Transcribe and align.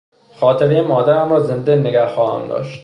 خاطرهی 0.39 0.81
مادرم 0.81 1.29
را 1.31 1.39
زنده 1.39 1.75
نگه 1.75 2.07
خواهم 2.07 2.47
داشت. 2.47 2.79